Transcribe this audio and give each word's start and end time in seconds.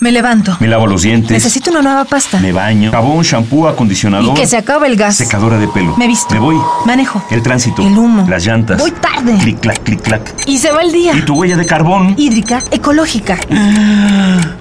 Me 0.00 0.12
levanto. 0.12 0.56
Me 0.60 0.68
lavo 0.68 0.86
los 0.86 1.02
dientes. 1.02 1.32
Necesito 1.32 1.70
una 1.72 1.82
nueva 1.82 2.04
pasta. 2.04 2.38
Me 2.38 2.52
baño. 2.52 2.92
Jabón, 2.92 3.24
shampoo, 3.24 3.66
acondicionador. 3.66 4.30
Y 4.30 4.40
que 4.40 4.46
se 4.46 4.56
acabe 4.56 4.86
el 4.86 4.94
gas. 4.94 5.16
Secadora 5.16 5.58
de 5.58 5.66
pelo. 5.66 5.96
Me 5.96 6.06
visto. 6.06 6.32
Me 6.34 6.40
voy. 6.40 6.56
Manejo. 6.86 7.20
El 7.32 7.42
tránsito. 7.42 7.82
El 7.82 7.98
humo. 7.98 8.24
Las 8.28 8.46
llantas. 8.46 8.78
Voy 8.78 8.92
tarde. 8.92 9.36
Clic, 9.38 9.58
clac, 9.58 9.82
clic, 9.82 10.00
clac. 10.00 10.34
Y 10.46 10.58
se 10.58 10.70
va 10.70 10.82
el 10.82 10.92
día. 10.92 11.16
¿Y 11.16 11.22
tu 11.22 11.34
huella 11.34 11.56
de 11.56 11.66
carbón? 11.66 12.14
Hídrica, 12.16 12.62
ecológica. 12.70 13.40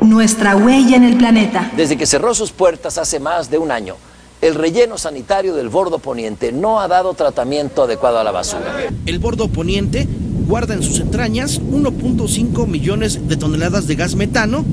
Nuestra 0.00 0.54
huella 0.54 0.96
en 0.96 1.02
el 1.02 1.16
planeta. 1.16 1.68
Desde 1.76 1.96
que 1.96 2.06
cerró 2.06 2.32
sus 2.32 2.52
puertas 2.52 2.96
hace 2.96 3.18
más 3.18 3.50
de 3.50 3.58
un 3.58 3.72
año, 3.72 3.96
el 4.40 4.54
relleno 4.54 4.98
sanitario 4.98 5.54
del 5.54 5.68
Bordo 5.68 5.98
Poniente 5.98 6.52
no 6.52 6.78
ha 6.78 6.86
dado 6.86 7.12
tratamiento 7.14 7.82
adecuado 7.82 8.20
a 8.20 8.24
la 8.24 8.30
basura. 8.30 8.72
El 9.04 9.18
bordo 9.18 9.48
poniente 9.48 10.06
guarda 10.46 10.74
en 10.74 10.82
sus 10.84 11.00
entrañas 11.00 11.60
1.5 11.60 12.68
millones 12.68 13.26
de 13.26 13.36
toneladas 13.36 13.88
de 13.88 13.96
gas 13.96 14.14
metano 14.14 14.64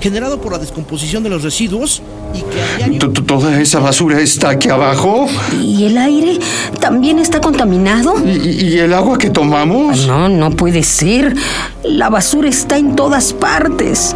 generado 0.00 0.40
por 0.40 0.52
la 0.52 0.58
descomposición 0.58 1.22
de 1.22 1.30
los 1.30 1.42
residuos 1.42 2.02
y 2.34 2.38
que 2.42 2.62
a 2.62 2.76
diario... 2.76 2.98
¿T- 3.00 3.08
t- 3.08 3.22
¿Toda 3.22 3.60
esa 3.60 3.80
basura 3.80 4.20
está 4.20 4.50
aquí 4.50 4.68
abajo? 4.68 5.26
¿Y 5.60 5.84
el 5.84 5.98
aire 5.98 6.38
también 6.80 7.18
está 7.18 7.40
contaminado? 7.40 8.14
¿Y, 8.24 8.30
y- 8.30 8.68
y 8.74 8.78
el 8.78 8.92
agua 8.94 9.18
que 9.18 9.30
tomamos? 9.30 10.06
No, 10.06 10.28
no 10.28 10.50
puede 10.50 10.82
ser. 10.82 11.34
La 11.84 12.08
basura 12.10 12.48
está 12.48 12.78
en 12.78 12.94
todas 12.96 13.32
partes. 13.32 14.14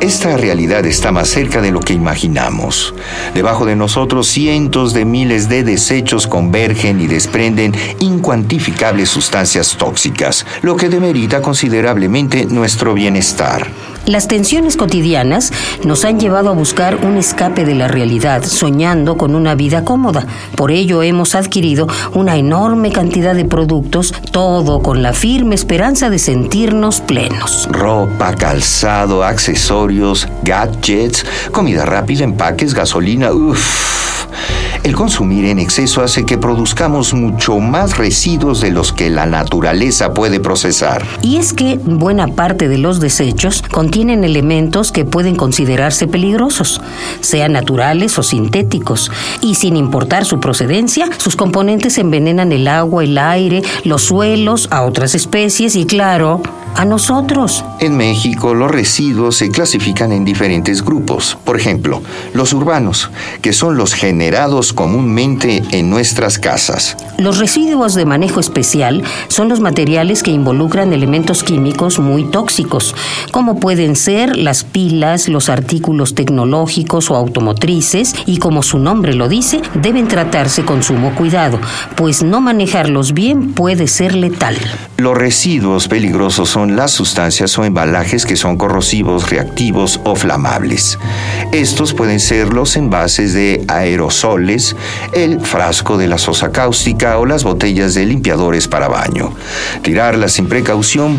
Esta 0.00 0.36
realidad 0.36 0.84
está 0.84 1.10
más 1.10 1.28
cerca 1.28 1.62
de 1.62 1.70
lo 1.70 1.80
que 1.80 1.94
imaginamos. 1.94 2.94
Debajo 3.34 3.64
de 3.64 3.76
nosotros 3.76 4.28
cientos 4.28 4.92
de 4.92 5.06
miles 5.06 5.48
de 5.48 5.64
desechos 5.64 6.26
convergen 6.26 7.00
y 7.00 7.06
desprenden 7.06 7.74
incuantificables 7.98 9.08
sustancias 9.08 9.76
tóxicas, 9.78 10.44
lo 10.60 10.76
que 10.76 10.90
demerita 10.90 11.40
considerablemente 11.40 12.44
nuestro 12.44 12.92
bienestar. 12.92 13.66
Las 14.06 14.28
tensiones 14.28 14.76
cotidianas 14.76 15.52
nos 15.84 16.04
han 16.04 16.20
llevado 16.20 16.50
a 16.50 16.52
buscar 16.52 17.04
un 17.04 17.16
escape 17.16 17.64
de 17.64 17.74
la 17.74 17.88
realidad, 17.88 18.44
soñando 18.44 19.16
con 19.16 19.34
una 19.34 19.56
vida 19.56 19.84
cómoda. 19.84 20.24
Por 20.54 20.70
ello 20.70 21.02
hemos 21.02 21.34
adquirido 21.34 21.88
una 22.14 22.36
enorme 22.36 22.92
cantidad 22.92 23.34
de 23.34 23.44
productos, 23.44 24.14
todo 24.30 24.80
con 24.80 25.02
la 25.02 25.12
firme 25.12 25.56
esperanza 25.56 26.08
de 26.08 26.20
sentirnos 26.20 27.00
plenos. 27.00 27.68
Ropa, 27.68 28.32
calzado, 28.36 29.24
accesorios, 29.24 30.28
gadgets, 30.44 31.26
comida 31.50 31.84
rápida, 31.84 32.22
empaques, 32.22 32.74
gasolina, 32.74 33.32
uff. 33.32 34.26
El 34.86 34.94
consumir 34.94 35.46
en 35.46 35.58
exceso 35.58 36.00
hace 36.00 36.24
que 36.24 36.38
produzcamos 36.38 37.12
mucho 37.12 37.58
más 37.58 37.98
residuos 37.98 38.60
de 38.60 38.70
los 38.70 38.92
que 38.92 39.10
la 39.10 39.26
naturaleza 39.26 40.14
puede 40.14 40.38
procesar. 40.38 41.04
Y 41.22 41.38
es 41.38 41.52
que 41.52 41.76
buena 41.82 42.28
parte 42.28 42.68
de 42.68 42.78
los 42.78 43.00
desechos 43.00 43.62
contienen 43.62 44.22
elementos 44.22 44.92
que 44.92 45.04
pueden 45.04 45.34
considerarse 45.34 46.06
peligrosos, 46.06 46.80
sean 47.20 47.54
naturales 47.54 48.16
o 48.16 48.22
sintéticos, 48.22 49.10
y 49.40 49.56
sin 49.56 49.74
importar 49.74 50.24
su 50.24 50.38
procedencia, 50.38 51.08
sus 51.16 51.34
componentes 51.34 51.98
envenenan 51.98 52.52
el 52.52 52.68
agua, 52.68 53.02
el 53.02 53.18
aire, 53.18 53.64
los 53.82 54.02
suelos, 54.02 54.68
a 54.70 54.82
otras 54.82 55.16
especies 55.16 55.74
y 55.74 55.84
claro, 55.84 56.42
a 56.76 56.84
nosotros. 56.84 57.64
En 57.80 57.96
México, 57.96 58.54
los 58.54 58.70
residuos 58.70 59.36
se 59.36 59.50
clasifican 59.50 60.12
en 60.12 60.24
diferentes 60.24 60.84
grupos. 60.84 61.38
Por 61.44 61.58
ejemplo, 61.58 62.02
los 62.34 62.52
urbanos, 62.52 63.10
que 63.40 63.52
son 63.52 63.76
los 63.76 63.94
generados 63.94 64.72
comúnmente 64.72 65.62
en 65.72 65.90
nuestras 65.90 66.38
casas. 66.38 66.96
Los 67.18 67.38
residuos 67.38 67.94
de 67.94 68.04
manejo 68.04 68.40
especial 68.40 69.02
son 69.28 69.48
los 69.48 69.60
materiales 69.60 70.22
que 70.22 70.30
involucran 70.30 70.92
elementos 70.92 71.42
químicos 71.42 71.98
muy 71.98 72.24
tóxicos, 72.24 72.94
como 73.30 73.58
pueden 73.58 73.96
ser 73.96 74.36
las 74.36 74.64
pilas, 74.64 75.28
los 75.28 75.48
artículos 75.48 76.14
tecnológicos 76.14 77.10
o 77.10 77.16
automotrices, 77.16 78.14
y 78.26 78.36
como 78.36 78.62
su 78.62 78.78
nombre 78.78 79.14
lo 79.14 79.28
dice, 79.28 79.62
deben 79.74 80.08
tratarse 80.08 80.64
con 80.64 80.82
sumo 80.82 81.14
cuidado, 81.14 81.58
pues 81.96 82.22
no 82.22 82.40
manejarlos 82.40 83.14
bien 83.14 83.52
puede 83.52 83.86
ser 83.86 84.14
letal. 84.14 84.56
Los 84.98 85.16
residuos 85.16 85.88
peligrosos 85.88 86.48
son 86.50 86.65
las 86.74 86.90
sustancias 86.90 87.56
o 87.58 87.64
embalajes 87.64 88.26
que 88.26 88.34
son 88.34 88.56
corrosivos, 88.56 89.30
reactivos 89.30 90.00
o 90.04 90.16
flamables. 90.16 90.98
Estos 91.52 91.94
pueden 91.94 92.18
ser 92.18 92.52
los 92.52 92.76
envases 92.76 93.34
de 93.34 93.64
aerosoles, 93.68 94.74
el 95.12 95.40
frasco 95.40 95.98
de 95.98 96.08
la 96.08 96.18
sosa 96.18 96.50
cáustica 96.50 97.18
o 97.18 97.26
las 97.26 97.44
botellas 97.44 97.94
de 97.94 98.06
limpiadores 98.06 98.66
para 98.66 98.88
baño. 98.88 99.32
Tirarlas 99.82 100.32
sin 100.32 100.48
precaución 100.48 101.18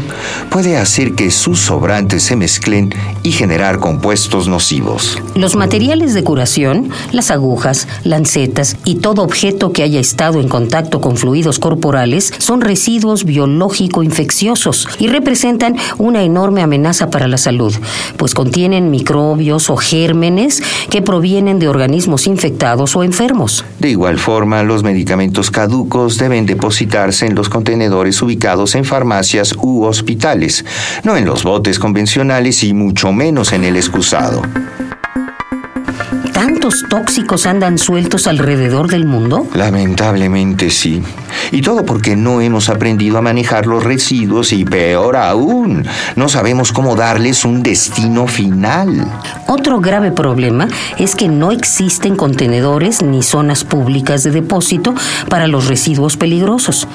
puede 0.49 0.77
hacer 0.77 1.13
que 1.13 1.31
sus 1.31 1.59
sobrantes 1.59 2.23
se 2.23 2.35
mezclen 2.35 2.93
y 3.23 3.31
generar 3.31 3.79
compuestos 3.79 4.47
nocivos. 4.47 5.21
Los 5.35 5.55
materiales 5.55 6.13
de 6.13 6.23
curación, 6.23 6.89
las 7.11 7.31
agujas, 7.31 7.87
lancetas 8.03 8.75
y 8.83 8.95
todo 8.95 9.21
objeto 9.21 9.71
que 9.71 9.83
haya 9.83 9.99
estado 9.99 10.41
en 10.41 10.49
contacto 10.49 10.99
con 10.99 11.15
fluidos 11.15 11.59
corporales 11.59 12.33
son 12.39 12.61
residuos 12.61 13.25
biológico-infecciosos 13.25 14.87
y 14.99 15.07
representan 15.27 15.75
una 15.97 16.23
enorme 16.23 16.61
amenaza 16.61 17.09
para 17.09 17.27
la 17.27 17.37
salud, 17.37 17.75
pues 18.15 18.33
contienen 18.33 18.89
microbios 18.89 19.69
o 19.69 19.75
gérmenes 19.75 20.63
que 20.89 21.01
provienen 21.01 21.59
de 21.59 21.67
organismos 21.67 22.27
infectados 22.27 22.95
o 22.95 23.03
enfermos. 23.03 23.65
De 23.77 23.89
igual 23.89 24.19
forma, 24.19 24.63
los 24.63 24.83
medicamentos 24.83 25.51
caducos 25.51 26.17
deben 26.17 26.45
depositarse 26.45 27.25
en 27.25 27.35
los 27.35 27.49
contenedores 27.49 28.21
ubicados 28.21 28.73
en 28.75 28.85
farmacias 28.85 29.53
u 29.61 29.83
hospitales, 29.83 30.63
no 31.03 31.17
en 31.17 31.25
los 31.25 31.43
botes 31.43 31.77
convencionales 31.77 32.63
y 32.63 32.73
mucho 32.73 33.11
menos 33.11 33.51
en 33.51 33.65
el 33.65 33.75
excusado. 33.75 34.41
¿Tantos 36.67 36.89
tóxicos 36.89 37.45
andan 37.45 37.77
sueltos 37.77 38.27
alrededor 38.27 38.89
del 38.89 39.05
mundo? 39.05 39.47
Lamentablemente 39.53 40.69
sí. 40.69 41.01
Y 41.53 41.61
todo 41.61 41.85
porque 41.85 42.17
no 42.17 42.41
hemos 42.41 42.67
aprendido 42.67 43.17
a 43.17 43.21
manejar 43.21 43.67
los 43.67 43.85
residuos 43.85 44.51
y 44.51 44.65
peor 44.65 45.15
aún, 45.15 45.85
no 46.17 46.27
sabemos 46.27 46.73
cómo 46.73 46.97
darles 46.97 47.45
un 47.45 47.63
destino 47.63 48.27
final. 48.27 49.07
Otro 49.47 49.79
grave 49.79 50.11
problema 50.11 50.67
es 50.97 51.15
que 51.15 51.29
no 51.29 51.53
existen 51.53 52.17
contenedores 52.17 53.01
ni 53.01 53.23
zonas 53.23 53.63
públicas 53.63 54.23
de 54.23 54.31
depósito 54.31 54.93
para 55.29 55.47
los 55.47 55.67
residuos 55.67 56.17
peligrosos. 56.17 56.85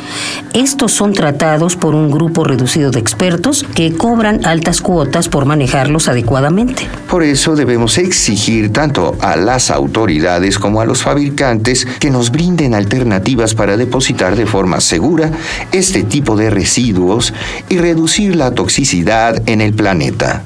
Estos 0.52 0.92
son 0.92 1.14
tratados 1.14 1.76
por 1.76 1.94
un 1.94 2.10
grupo 2.10 2.44
reducido 2.44 2.90
de 2.90 3.00
expertos 3.00 3.64
que 3.74 3.94
cobran 3.94 4.44
altas 4.44 4.82
cuotas 4.82 5.30
por 5.30 5.46
manejarlos 5.46 6.08
adecuadamente. 6.08 6.86
Por 7.08 7.22
eso 7.22 7.56
debemos 7.56 7.96
exigir 7.96 8.70
tanto 8.70 9.16
a 9.20 9.36
autoridades 9.70 10.58
como 10.58 10.80
a 10.80 10.84
los 10.84 11.02
fabricantes 11.02 11.86
que 12.00 12.10
nos 12.10 12.30
brinden 12.30 12.74
alternativas 12.74 13.54
para 13.54 13.76
depositar 13.76 14.36
de 14.36 14.46
forma 14.46 14.80
segura 14.80 15.30
este 15.72 16.02
tipo 16.02 16.36
de 16.36 16.50
residuos 16.50 17.32
y 17.68 17.78
reducir 17.78 18.36
la 18.36 18.52
toxicidad 18.52 19.42
en 19.46 19.60
el 19.60 19.72
planeta. 19.74 20.42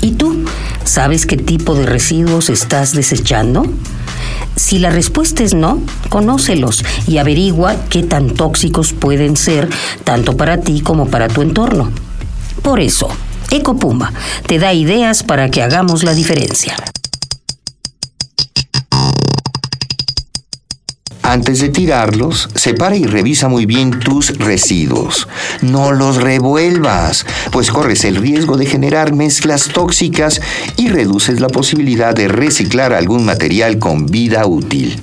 ¿Y 0.00 0.12
tú? 0.12 0.44
¿Sabes 0.84 1.26
qué 1.26 1.36
tipo 1.36 1.74
de 1.74 1.86
residuos 1.86 2.50
estás 2.50 2.92
desechando? 2.92 3.64
Si 4.56 4.78
la 4.78 4.90
respuesta 4.90 5.42
es 5.42 5.54
no, 5.54 5.80
conócelos 6.08 6.84
y 7.06 7.18
averigua 7.18 7.76
qué 7.88 8.02
tan 8.02 8.30
tóxicos 8.30 8.92
pueden 8.92 9.36
ser 9.36 9.68
tanto 10.04 10.36
para 10.36 10.58
ti 10.58 10.80
como 10.80 11.06
para 11.06 11.28
tu 11.28 11.40
entorno. 11.40 11.90
Por 12.62 12.80
eso, 12.80 13.08
Ecopuma 13.52 14.14
te 14.46 14.58
da 14.58 14.72
ideas 14.72 15.22
para 15.22 15.50
que 15.50 15.62
hagamos 15.62 16.04
la 16.04 16.14
diferencia. 16.14 16.74
Antes 21.22 21.60
de 21.60 21.68
tirarlos, 21.68 22.48
separa 22.54 22.96
y 22.96 23.04
revisa 23.04 23.48
muy 23.48 23.66
bien 23.66 24.00
tus 24.00 24.38
residuos. 24.38 25.28
No 25.60 25.92
los 25.92 26.16
revuelvas, 26.16 27.26
pues 27.50 27.70
corres 27.70 28.04
el 28.04 28.16
riesgo 28.16 28.56
de 28.56 28.64
generar 28.64 29.12
mezclas 29.12 29.68
tóxicas 29.68 30.40
y 30.78 30.88
reduces 30.88 31.38
la 31.38 31.48
posibilidad 31.48 32.14
de 32.14 32.28
reciclar 32.28 32.94
algún 32.94 33.26
material 33.26 33.78
con 33.78 34.06
vida 34.06 34.46
útil. 34.46 34.98